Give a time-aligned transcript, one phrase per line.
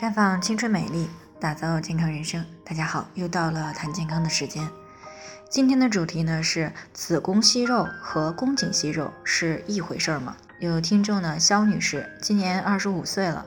[0.00, 1.08] 绽放青春美丽，
[1.40, 2.46] 打造健康人生。
[2.64, 4.70] 大家好，又到了谈健康的时间。
[5.50, 10.36] 今天的主题呢是子宫息肉和宫颈息肉是一回事吗？
[10.60, 13.44] 有听众呢，肖女士，今年二十五岁了，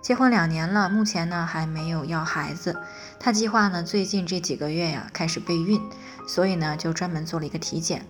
[0.00, 2.80] 结婚两年了，目前呢还没有要孩子。
[3.18, 5.82] 她计划呢最近这几个月呀开始备孕，
[6.26, 8.06] 所以呢就专门做了一个体检。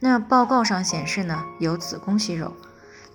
[0.00, 2.56] 那报告上显示呢有子宫息肉。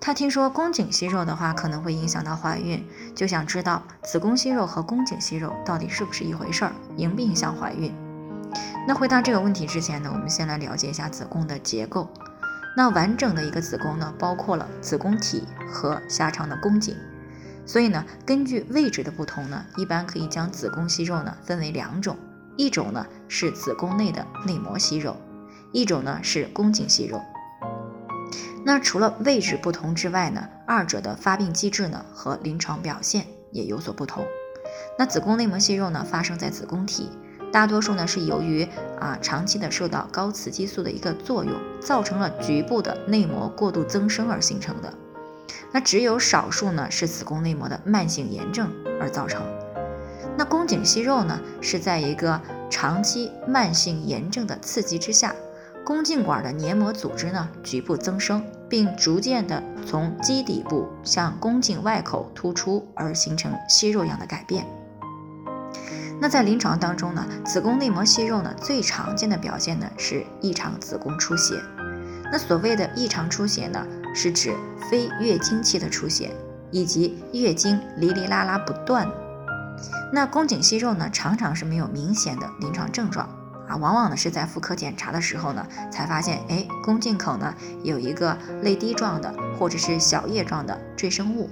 [0.06, 7.92] 她听说宫颈息肉的话可能会影响到怀孕，就想知道子宫息肉和宫颈息肉到底是不是一回事儿，影不影响怀孕？
[8.88, 12.08] 那回答这个问题之前呢，我们先来了解一下子宫的结构。
[12.78, 16.96] 那完整的一个子宫呢，包括了子宫体和狭长的宫颈。
[17.66, 22.16] 所以呢，根据位置的不同呢，一般可以将子宫息肉呢分为两种，
[22.58, 25.18] 一种呢是子宫内的内膜息肉，
[25.72, 27.20] 一种呢是宫颈息肉。
[28.68, 34.26] 那除了位置不同之外呢，二者的发病机制呢和临床表现也有所不同。
[34.98, 37.12] 那子宫内膜息肉呢发生在子宫体，
[37.54, 38.68] 大多数呢是由于
[39.00, 44.92] 啊长期的受到高雌激素的一个作用，造成了局部的内膜过度增生而形成的。
[45.72, 49.44] 那只有少数呢是子宫内膜的慢性炎症而造成。
[50.36, 55.36] 那宫颈息肉呢是在一个长期慢性炎症的刺激之下。
[55.86, 64.66] 宫颈管的黏膜组织呢局部增生，并逐渐的从基底部向宫颈外口突出，而形成息肉样的改变。
[66.20, 71.62] 那在临床当中呢，子宫内膜息肉呢最常见的表现呢是异常子宫出血。
[72.32, 74.56] 那所谓的异常出血呢，是指
[74.90, 76.32] 非月经期的出血，
[76.72, 79.08] 以及月经哩哩啦啦不断。
[80.12, 83.30] 那宫颈息肉呢，常常是没有明显的临床症状。
[83.68, 91.50] 啊，往往呢是在妇科检查的时候呢，才发现，哎，宫颈口呢有一个泪滴状的或者是小叶状的赘生物。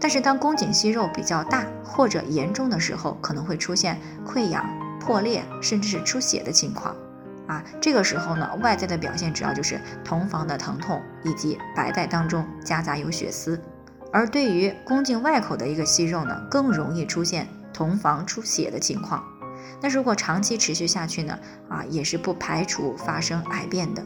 [0.00, 4.64] 但是当宫颈息肉比较大或者严重的时候，可能会出现溃疡、
[4.98, 6.94] 破裂，甚至是出血的情况。
[7.46, 13.60] 啊，这个时候呢，外在的表现主要就是同房的疼痛以及白带当中夹杂有血丝。
[14.12, 19.22] 而对于宫颈外口的一个息肉呢，更容易出现同房出血的情况。
[19.80, 21.38] 那如果长期持续下去呢？
[21.68, 24.04] 啊，也是不排除发生癌变的。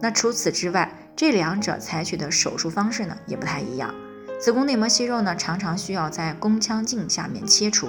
[0.00, 3.94] 那除此之外，这两者采取的手术方式呢也不太一样。
[4.40, 7.88] 子宫内膜息肉呢，常常需要在宫腔镜下面切除，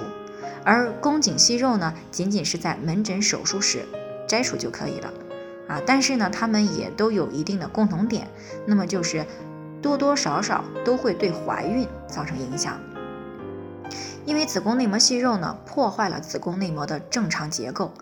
[0.64, 3.86] 而宫颈息肉呢，仅仅是在门诊手术室
[4.28, 5.12] 摘除就可以了。
[5.68, 8.28] 啊，但是呢，它们也都有一定的共同点，
[8.66, 9.24] 那么就是
[9.80, 12.78] 多多少少都会对怀孕造成影响。
[14.24, 17.92] 因为子宫内膜息肉呢，破坏了子宫内膜的正常结构，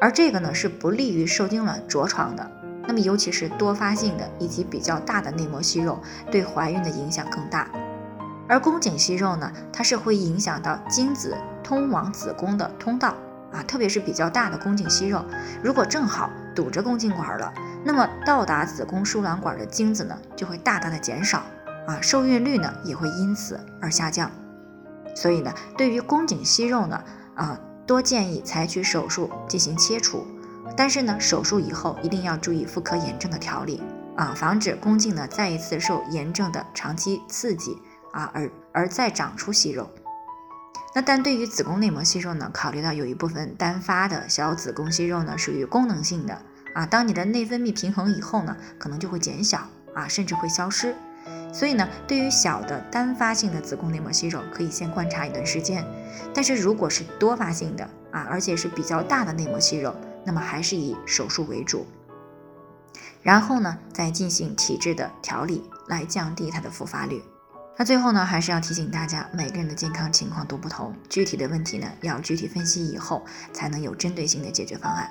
[0.00, 2.50] 而这个呢是不利于受精卵着床的。
[2.86, 6.00] 那么尤其是多发性的以及比较大的内膜息肉，
[6.30, 7.68] 对怀孕的影响更大。
[8.48, 13.14] 而宫颈息肉呢，它是会影响到精子通往子宫的通道
[13.52, 15.24] 啊，特别是比较大的宫颈息肉，
[15.62, 17.52] 如果正好堵着宫颈管了，
[17.84, 21.44] 那么到达子宫输卵管的精子呢就会大大的减少
[21.86, 24.28] 啊，受孕率呢也会因此而下降。
[25.14, 27.02] 所以呢，对于宫颈息肉呢，
[27.34, 30.26] 啊，多建议采取手术进行切除。
[30.76, 33.82] 但是呢，手术以后一定要注意妇科炎症的调理
[34.16, 37.76] 啊，防止宫颈呢再一次受炎症的长期刺激
[38.12, 39.90] 啊，而而再长出息肉。
[40.94, 46.40] 那但对于子宫内膜息肉呢，考虑到有一部分单发的小子宫息肉呢属于功能性的
[46.74, 49.58] 啊，当你的内分泌平衡以后呢，可能就会减小
[49.94, 50.94] 啊，甚至会消失。
[51.52, 55.84] 所以呢，对于小的单发性的子宫内膜息肉，可以先观察一段时间。
[56.32, 59.94] 但是如果是多发性的啊，而且是比较大的内膜息肉，
[60.24, 61.86] 那么还是以手术为主。
[63.22, 67.20] 然后呢，再进行体质的调理，来降低它的复发率。
[67.76, 75.10] 那最后呢，还是要提醒大家，每个人的健康情况都不同，具体的问题呢，要具体分析以后，才能有针对性的解决方案。